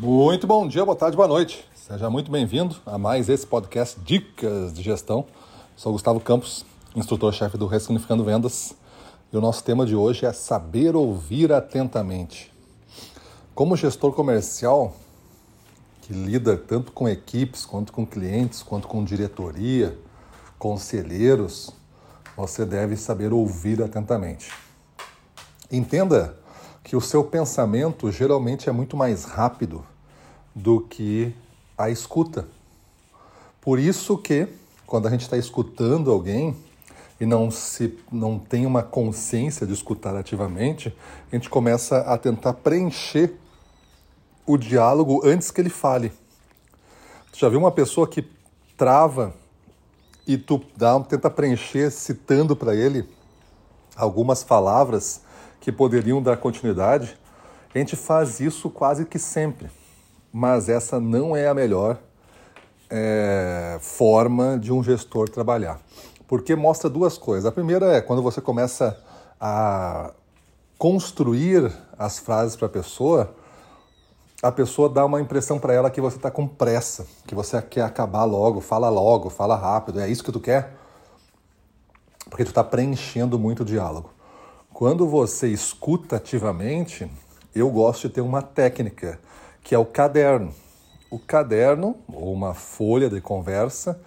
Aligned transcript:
Muito 0.00 0.46
bom 0.46 0.68
dia, 0.68 0.84
boa 0.84 0.96
tarde, 0.96 1.16
boa 1.16 1.26
noite. 1.26 1.68
Seja 1.74 2.08
muito 2.08 2.30
bem-vindo 2.30 2.76
a 2.86 2.96
mais 2.96 3.28
esse 3.28 3.44
podcast 3.44 3.98
Dicas 3.98 4.72
de 4.72 4.80
Gestão. 4.80 5.26
Sou 5.74 5.90
Gustavo 5.90 6.20
Campos, 6.20 6.64
instrutor-chefe 6.94 7.58
do 7.58 7.66
Ressignificando 7.66 8.22
Vendas. 8.22 8.76
E 9.32 9.36
o 9.36 9.40
nosso 9.40 9.64
tema 9.64 9.84
de 9.84 9.96
hoje 9.96 10.24
é 10.24 10.32
saber 10.32 10.94
ouvir 10.94 11.52
atentamente. 11.52 12.54
Como 13.56 13.76
gestor 13.76 14.12
comercial, 14.12 14.94
que 16.02 16.12
lida 16.12 16.56
tanto 16.56 16.92
com 16.92 17.08
equipes, 17.08 17.66
quanto 17.66 17.92
com 17.92 18.06
clientes, 18.06 18.62
quanto 18.62 18.86
com 18.86 19.02
diretoria, 19.02 19.98
conselheiros, 20.60 21.72
você 22.36 22.64
deve 22.64 22.96
saber 22.96 23.32
ouvir 23.32 23.82
atentamente. 23.82 24.52
Entenda 25.68 26.38
que 26.82 26.96
o 26.96 27.00
seu 27.00 27.22
pensamento 27.24 28.10
geralmente 28.10 28.68
é 28.68 28.72
muito 28.72 28.96
mais 28.96 29.24
rápido 29.24 29.84
do 30.54 30.80
que 30.80 31.34
a 31.76 31.90
escuta. 31.90 32.48
Por 33.60 33.78
isso 33.78 34.16
que 34.16 34.48
quando 34.86 35.06
a 35.06 35.10
gente 35.10 35.22
está 35.22 35.36
escutando 35.36 36.10
alguém 36.10 36.56
e 37.20 37.26
não 37.26 37.50
se 37.50 37.98
não 38.10 38.38
tem 38.38 38.64
uma 38.64 38.82
consciência 38.82 39.66
de 39.66 39.72
escutar 39.72 40.16
ativamente, 40.16 40.94
a 41.30 41.36
gente 41.36 41.50
começa 41.50 41.98
a 41.98 42.16
tentar 42.16 42.54
preencher 42.54 43.34
o 44.46 44.56
diálogo 44.56 45.20
antes 45.24 45.50
que 45.50 45.60
ele 45.60 45.68
fale. 45.68 46.10
Tu 47.30 47.38
já 47.38 47.48
viu 47.48 47.58
uma 47.58 47.70
pessoa 47.70 48.08
que 48.08 48.26
trava 48.76 49.34
e 50.26 50.38
tu 50.38 50.62
dá, 50.76 50.98
tenta 51.00 51.28
preencher 51.28 51.90
citando 51.90 52.56
para 52.56 52.74
ele 52.74 53.06
algumas 53.96 54.42
palavras 54.42 55.20
que 55.60 55.72
poderiam 55.72 56.22
dar 56.22 56.36
continuidade, 56.36 57.18
a 57.74 57.78
gente 57.78 57.96
faz 57.96 58.40
isso 58.40 58.70
quase 58.70 59.04
que 59.04 59.18
sempre. 59.18 59.70
Mas 60.32 60.68
essa 60.68 61.00
não 61.00 61.36
é 61.36 61.48
a 61.48 61.54
melhor 61.54 61.98
é, 62.90 63.78
forma 63.80 64.58
de 64.58 64.72
um 64.72 64.82
gestor 64.82 65.28
trabalhar. 65.28 65.80
Porque 66.26 66.54
mostra 66.54 66.88
duas 66.90 67.16
coisas. 67.16 67.46
A 67.46 67.52
primeira 67.52 67.86
é 67.92 68.00
quando 68.00 68.22
você 68.22 68.40
começa 68.40 68.98
a 69.40 70.12
construir 70.76 71.72
as 71.98 72.18
frases 72.18 72.56
para 72.56 72.66
a 72.66 72.70
pessoa, 72.70 73.34
a 74.42 74.52
pessoa 74.52 74.88
dá 74.88 75.04
uma 75.04 75.20
impressão 75.20 75.58
para 75.58 75.74
ela 75.74 75.90
que 75.90 76.00
você 76.00 76.16
está 76.16 76.30
com 76.30 76.46
pressa, 76.46 77.06
que 77.26 77.34
você 77.34 77.60
quer 77.60 77.82
acabar 77.82 78.24
logo, 78.24 78.60
fala 78.60 78.88
logo, 78.88 79.30
fala 79.30 79.56
rápido. 79.56 80.00
É 80.00 80.08
isso 80.08 80.22
que 80.22 80.30
tu 80.30 80.38
quer? 80.38 80.74
Porque 82.30 82.44
tu 82.44 82.48
está 82.48 82.62
preenchendo 82.62 83.38
muito 83.38 83.62
o 83.62 83.64
diálogo. 83.64 84.10
Quando 84.78 85.08
você 85.08 85.48
escuta 85.48 86.14
ativamente, 86.14 87.10
eu 87.52 87.68
gosto 87.68 88.06
de 88.06 88.14
ter 88.14 88.20
uma 88.20 88.40
técnica, 88.40 89.18
que 89.60 89.74
é 89.74 89.78
o 89.78 89.84
caderno. 89.84 90.54
O 91.10 91.18
caderno, 91.18 91.96
ou 92.06 92.32
uma 92.32 92.54
folha 92.54 93.10
de 93.10 93.20
conversa, 93.20 94.00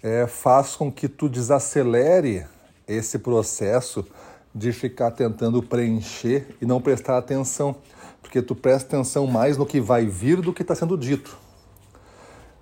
é, 0.00 0.28
faz 0.28 0.76
com 0.76 0.92
que 0.92 1.08
tu 1.08 1.28
desacelere 1.28 2.46
esse 2.86 3.18
processo 3.18 4.06
de 4.54 4.72
ficar 4.72 5.10
tentando 5.10 5.60
preencher 5.60 6.56
e 6.62 6.66
não 6.66 6.80
prestar 6.80 7.18
atenção, 7.18 7.74
porque 8.20 8.40
tu 8.40 8.54
presta 8.54 8.94
atenção 8.94 9.26
mais 9.26 9.56
no 9.56 9.66
que 9.66 9.80
vai 9.80 10.06
vir 10.06 10.40
do 10.40 10.52
que 10.52 10.62
está 10.62 10.76
sendo 10.76 10.96
dito. 10.96 11.36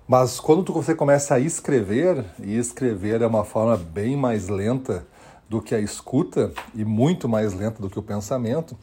Mas 0.07 0.39
quando 0.39 0.63
tu, 0.63 0.73
você 0.73 0.95
começa 0.95 1.35
a 1.35 1.39
escrever, 1.39 2.25
e 2.39 2.57
escrever 2.57 3.21
é 3.21 3.27
uma 3.27 3.45
forma 3.45 3.77
bem 3.77 4.17
mais 4.17 4.47
lenta 4.47 5.05
do 5.51 5.61
que 5.61 5.75
a 5.75 5.79
escuta 5.79 6.53
e 6.73 6.85
muito 6.85 7.27
mais 7.27 7.53
lenta 7.53 7.81
do 7.81 7.89
que 7.89 7.99
o 7.99 8.01
pensamento, 8.01 8.73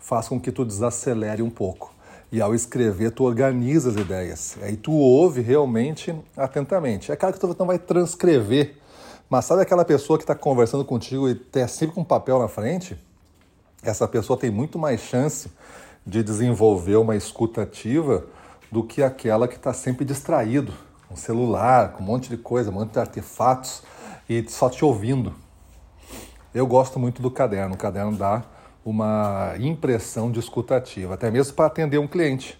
faz 0.00 0.26
com 0.26 0.40
que 0.40 0.50
tu 0.50 0.64
desacelere 0.64 1.42
um 1.42 1.50
pouco. 1.50 1.92
E 2.32 2.40
ao 2.40 2.54
escrever, 2.54 3.10
tu 3.10 3.24
organiza 3.24 3.90
as 3.90 3.96
ideias. 3.96 4.56
Aí 4.62 4.74
tu 4.74 4.90
ouve 4.90 5.42
realmente 5.42 6.14
atentamente. 6.34 7.12
É 7.12 7.16
claro 7.16 7.34
que 7.34 7.40
tu 7.40 7.54
não 7.58 7.66
vai 7.66 7.78
transcrever, 7.78 8.74
mas 9.28 9.44
sabe 9.44 9.60
aquela 9.60 9.84
pessoa 9.84 10.18
que 10.18 10.24
está 10.24 10.34
conversando 10.34 10.82
contigo 10.82 11.28
e 11.28 11.34
tem 11.34 11.68
sempre 11.68 11.94
com 11.94 12.00
um 12.00 12.04
papel 12.04 12.38
na 12.38 12.48
frente? 12.48 12.96
Essa 13.82 14.08
pessoa 14.08 14.38
tem 14.38 14.50
muito 14.50 14.78
mais 14.78 15.02
chance 15.02 15.50
de 16.06 16.22
desenvolver 16.22 16.96
uma 16.96 17.14
escuta 17.14 17.64
ativa 17.64 18.24
do 18.72 18.82
que 18.82 19.02
aquela 19.02 19.46
que 19.46 19.56
está 19.56 19.74
sempre 19.74 20.06
distraído, 20.06 20.72
com 21.06 21.16
celular, 21.16 21.92
com 21.92 22.02
um 22.02 22.06
monte 22.06 22.30
de 22.30 22.38
coisa, 22.38 22.70
um 22.70 22.74
monte 22.74 22.92
de 22.92 22.98
artefatos 22.98 23.82
e 24.26 24.42
só 24.48 24.70
te 24.70 24.86
ouvindo. 24.86 25.43
Eu 26.54 26.68
gosto 26.68 27.00
muito 27.00 27.20
do 27.20 27.32
caderno. 27.32 27.74
O 27.74 27.76
caderno 27.76 28.16
dá 28.16 28.44
uma 28.84 29.54
impressão 29.58 30.30
de 30.30 30.38
escutativa, 30.38 31.14
até 31.14 31.28
mesmo 31.28 31.52
para 31.54 31.66
atender 31.66 31.98
um 31.98 32.06
cliente. 32.06 32.56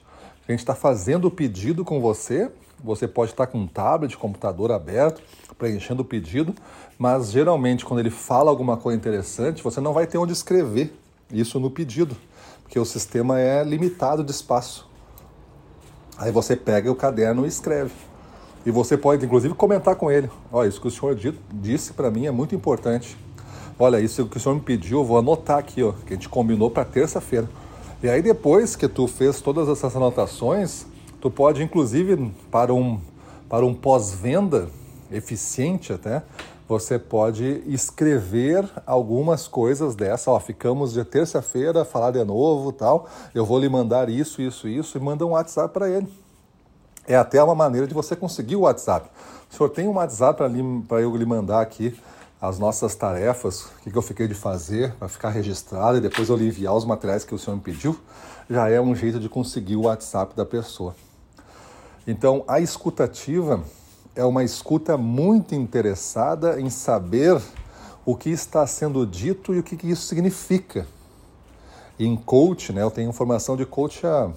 A 0.49 0.50
gente 0.50 0.59
está 0.60 0.75
fazendo 0.75 1.27
o 1.27 1.31
pedido 1.31 1.84
com 1.84 2.00
você, 2.00 2.50
você 2.82 3.06
pode 3.06 3.31
estar 3.31 3.47
com 3.47 3.59
um 3.59 3.69
tablet, 3.69 4.16
computador 4.16 4.72
aberto, 4.72 5.22
preenchendo 5.56 6.03
o 6.03 6.05
pedido, 6.05 6.53
mas 6.99 7.31
geralmente 7.31 7.84
quando 7.84 8.00
ele 8.00 8.10
fala 8.10 8.50
alguma 8.50 8.77
coisa 8.77 8.99
interessante, 8.99 9.62
você 9.62 9.81
não 9.81 9.93
vai 9.93 10.09
ter 10.09 10.19
onde 10.19 10.32
escrever 10.32 10.93
isso 11.31 11.61
no 11.61 11.71
pedido, 11.71 12.16
porque 12.65 12.78
o 12.81 12.84
sistema 12.84 13.38
é 13.38 13.62
limitado 13.62 14.25
de 14.25 14.32
espaço. 14.32 14.91
Aí 16.19 16.32
você 16.32 16.56
pega 16.56 16.91
o 16.91 16.97
caderno 16.97 17.44
e 17.44 17.49
escreve. 17.49 17.93
E 18.66 18.72
você 18.72 18.97
pode, 18.97 19.25
inclusive, 19.25 19.55
comentar 19.55 19.94
com 19.94 20.11
ele. 20.11 20.28
Olha, 20.50 20.69
isso 20.69 20.81
que 20.81 20.88
o 20.88 20.91
senhor 20.91 21.16
disse 21.53 21.93
para 21.93 22.11
mim 22.11 22.26
é 22.26 22.31
muito 22.32 22.55
importante. 22.56 23.16
Olha, 23.78 24.00
isso 24.00 24.26
que 24.26 24.36
o 24.36 24.40
senhor 24.40 24.54
me 24.54 24.60
pediu, 24.60 24.98
eu 24.98 25.04
vou 25.04 25.18
anotar 25.18 25.58
aqui, 25.58 25.82
ó, 25.82 25.92
que 26.06 26.12
a 26.12 26.16
gente 26.16 26.28
combinou 26.28 26.70
para 26.70 26.84
terça-feira. 26.84 27.48
E 28.02 28.08
aí 28.08 28.22
depois 28.22 28.76
que 28.76 28.86
tu 28.86 29.08
fez 29.08 29.40
todas 29.40 29.68
essas 29.68 29.96
anotações, 29.96 30.86
tu 31.20 31.30
pode 31.30 31.62
inclusive 31.62 32.32
para 32.50 32.72
um 32.72 33.00
para 33.48 33.64
um 33.64 33.74
pós-venda 33.74 34.68
eficiente 35.12 35.92
até, 35.92 36.22
você 36.66 36.98
pode 36.98 37.62
escrever 37.66 38.68
algumas 38.86 39.46
coisas 39.46 39.94
dessa, 39.94 40.30
ó, 40.30 40.40
ficamos 40.40 40.92
de 40.92 41.04
terça-feira, 41.04 41.84
falar 41.84 42.10
de 42.10 42.24
novo, 42.24 42.72
tal. 42.72 43.06
Eu 43.34 43.44
vou 43.44 43.58
lhe 43.58 43.68
mandar 43.68 44.08
isso, 44.08 44.40
isso, 44.40 44.66
isso 44.66 44.96
e 44.96 45.00
manda 45.00 45.26
um 45.26 45.30
WhatsApp 45.30 45.72
para 45.72 45.90
ele. 45.90 46.08
É 47.06 47.16
até 47.16 47.42
uma 47.42 47.54
maneira 47.54 47.86
de 47.86 47.92
você 47.92 48.16
conseguir 48.16 48.56
o 48.56 48.60
WhatsApp. 48.60 49.10
O 49.52 49.54
senhor 49.54 49.68
tem 49.68 49.86
um 49.86 49.94
WhatsApp 49.94 50.42
para 50.88 51.00
eu 51.02 51.14
lhe 51.16 51.26
mandar 51.26 51.60
aqui 51.60 51.94
as 52.40 52.58
nossas 52.58 52.94
tarefas, 52.94 53.64
o 53.64 53.90
que, 53.90 53.96
eu 53.96 54.02
fiquei 54.02 54.28
de 54.28 54.34
fazer 54.34 54.92
para 54.94 55.08
ficar 55.08 55.30
registrado 55.30 55.98
e 55.98 56.00
depois 56.00 56.28
eu 56.28 56.36
lhe 56.36 56.46
enviar 56.46 56.74
os 56.74 56.84
materiais 56.84 57.24
que 57.24 57.34
o 57.34 57.38
senhor 57.38 57.56
me 57.56 57.62
pediu, 57.62 57.98
já 58.48 58.68
é 58.68 58.80
um 58.80 58.94
jeito 58.94 59.18
de 59.18 59.28
conseguir 59.28 59.76
o 59.76 59.82
WhatsApp 59.82 60.36
da 60.36 60.44
pessoa. 60.44 60.94
Então, 62.06 62.44
a 62.46 62.60
escutativa 62.60 63.62
é 64.14 64.24
uma 64.24 64.44
escuta 64.44 64.96
muito 64.96 65.54
interessada 65.54 66.60
em 66.60 66.68
saber 66.68 67.40
o 68.04 68.14
que 68.14 68.30
está 68.30 68.66
sendo 68.66 69.06
dito 69.06 69.54
e 69.54 69.58
o 69.58 69.62
que, 69.62 69.86
isso 69.86 70.02
significa. 70.02 70.86
Em 71.98 72.14
coach, 72.16 72.72
né, 72.72 72.82
eu 72.82 72.90
tenho 72.90 73.12
formação 73.12 73.56
de 73.56 73.64
coach 73.64 74.06
há 74.06 74.30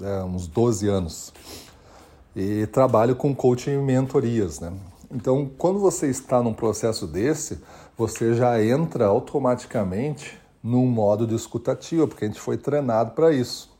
é, 0.00 0.22
uns 0.24 0.46
12 0.46 0.88
anos 0.88 1.32
e 2.34 2.66
trabalho 2.68 3.14
com 3.14 3.34
coaching 3.34 3.72
e 3.72 3.76
mentorias. 3.76 4.60
Né? 4.60 4.72
Então, 5.14 5.50
quando 5.58 5.78
você 5.78 6.08
está 6.08 6.42
num 6.42 6.54
processo 6.54 7.06
desse, 7.06 7.62
você 7.98 8.32
já 8.32 8.64
entra 8.64 9.04
automaticamente 9.04 10.40
num 10.62 10.86
modo 10.86 11.26
de 11.26 11.34
escutativa, 11.34 12.08
porque 12.08 12.24
a 12.24 12.28
gente 12.28 12.40
foi 12.40 12.56
treinado 12.56 13.10
para 13.10 13.30
isso. 13.30 13.70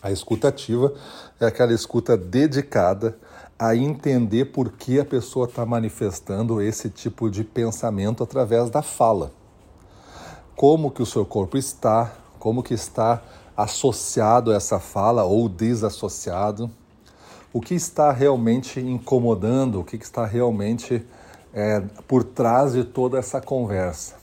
A 0.00 0.12
escutativa 0.12 0.94
é 1.40 1.46
aquela 1.46 1.72
escuta 1.72 2.16
dedicada 2.16 3.18
a 3.58 3.74
entender 3.74 4.46
por 4.46 4.70
que 4.70 5.00
a 5.00 5.04
pessoa 5.04 5.46
está 5.46 5.66
manifestando 5.66 6.62
esse 6.62 6.88
tipo 6.88 7.28
de 7.28 7.42
pensamento 7.42 8.22
através 8.22 8.70
da 8.70 8.80
fala. 8.80 9.32
Como 10.54 10.92
que 10.92 11.02
o 11.02 11.06
seu 11.06 11.26
corpo 11.26 11.58
está, 11.58 12.12
como 12.38 12.62
que 12.62 12.74
está 12.74 13.20
associado 13.56 14.52
a 14.52 14.54
essa 14.54 14.78
fala 14.78 15.24
ou 15.24 15.48
desassociado 15.48 16.70
o 17.54 17.60
que 17.60 17.72
está 17.72 18.10
realmente 18.10 18.80
incomodando, 18.80 19.78
o 19.78 19.84
que 19.84 19.94
está 19.94 20.26
realmente 20.26 21.06
é, 21.52 21.80
por 22.08 22.24
trás 22.24 22.72
de 22.72 22.82
toda 22.82 23.16
essa 23.16 23.40
conversa. 23.40 24.16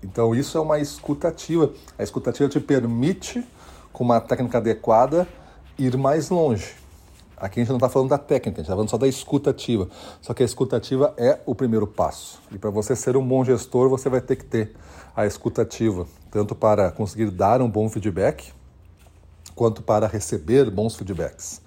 Então, 0.00 0.32
isso 0.36 0.56
é 0.56 0.60
uma 0.60 0.78
escutativa. 0.78 1.72
A 1.98 2.04
escutativa 2.04 2.48
te 2.48 2.60
permite, 2.60 3.44
com 3.92 4.04
uma 4.04 4.20
técnica 4.20 4.58
adequada, 4.58 5.26
ir 5.76 5.96
mais 5.96 6.30
longe. 6.30 6.76
Aqui 7.36 7.58
a 7.58 7.62
gente 7.64 7.70
não 7.70 7.76
está 7.76 7.88
falando 7.88 8.10
da 8.10 8.18
técnica, 8.18 8.60
a 8.60 8.62
gente 8.62 8.66
está 8.66 8.74
falando 8.74 8.88
só 8.88 8.98
da 8.98 9.08
escutativa. 9.08 9.88
Só 10.22 10.32
que 10.32 10.44
a 10.44 10.46
escutativa 10.46 11.12
é 11.16 11.40
o 11.44 11.56
primeiro 11.56 11.88
passo. 11.88 12.40
E 12.52 12.58
para 12.58 12.70
você 12.70 12.94
ser 12.94 13.16
um 13.16 13.26
bom 13.26 13.44
gestor, 13.44 13.88
você 13.88 14.08
vai 14.08 14.20
ter 14.20 14.36
que 14.36 14.44
ter 14.44 14.76
a 15.16 15.26
escutativa, 15.26 16.06
tanto 16.30 16.54
para 16.54 16.92
conseguir 16.92 17.32
dar 17.32 17.60
um 17.60 17.68
bom 17.68 17.88
feedback, 17.88 18.52
quanto 19.56 19.82
para 19.82 20.06
receber 20.06 20.70
bons 20.70 20.94
feedbacks 20.94 21.60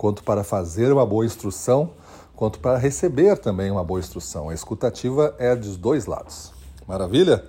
quanto 0.00 0.24
para 0.24 0.42
fazer 0.42 0.90
uma 0.90 1.04
boa 1.04 1.26
instrução, 1.26 1.90
quanto 2.34 2.58
para 2.58 2.78
receber 2.78 3.36
também 3.36 3.70
uma 3.70 3.84
boa 3.84 4.00
instrução. 4.00 4.48
A 4.48 4.54
escutativa 4.54 5.34
é 5.38 5.54
dos 5.54 5.76
dois 5.76 6.06
lados. 6.06 6.54
Maravilha? 6.88 7.44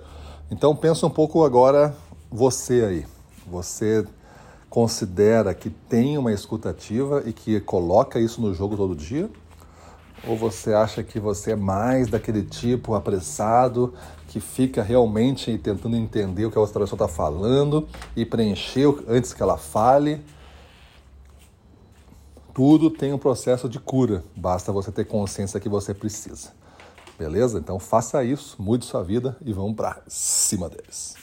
Então 0.50 0.76
pensa 0.76 1.06
um 1.06 1.10
pouco 1.10 1.46
agora 1.46 1.96
você 2.30 2.84
aí. 2.84 3.06
Você 3.46 4.04
considera 4.68 5.54
que 5.54 5.70
tem 5.70 6.18
uma 6.18 6.30
escutativa 6.30 7.22
e 7.24 7.32
que 7.32 7.58
coloca 7.58 8.20
isso 8.20 8.38
no 8.42 8.52
jogo 8.52 8.76
todo 8.76 8.94
dia? 8.94 9.30
Ou 10.28 10.36
você 10.36 10.74
acha 10.74 11.02
que 11.02 11.18
você 11.18 11.52
é 11.52 11.56
mais 11.56 12.08
daquele 12.08 12.42
tipo 12.42 12.94
apressado 12.94 13.94
que 14.28 14.40
fica 14.40 14.82
realmente 14.82 15.56
tentando 15.56 15.96
entender 15.96 16.44
o 16.44 16.50
que 16.50 16.58
a 16.58 16.60
outra 16.60 16.80
pessoa 16.80 17.02
está 17.02 17.08
falando 17.08 17.88
e 18.14 18.26
preencher 18.26 18.94
antes 19.08 19.32
que 19.32 19.42
ela 19.42 19.56
fale? 19.56 20.22
Tudo 22.54 22.90
tem 22.90 23.14
um 23.14 23.18
processo 23.18 23.66
de 23.66 23.80
cura, 23.80 24.22
basta 24.36 24.70
você 24.70 24.92
ter 24.92 25.06
consciência 25.06 25.58
que 25.58 25.70
você 25.70 25.94
precisa. 25.94 26.52
Beleza? 27.18 27.58
Então 27.58 27.78
faça 27.78 28.22
isso, 28.22 28.60
mude 28.60 28.84
sua 28.84 29.02
vida 29.02 29.36
e 29.42 29.52
vamos 29.52 29.74
para 29.74 30.02
cima 30.06 30.68
deles. 30.68 31.14